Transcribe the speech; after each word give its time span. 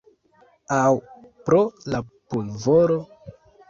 Aŭ 0.77 0.87
pro 1.51 1.61
la 1.93 2.03
pulvoro? 2.09 3.03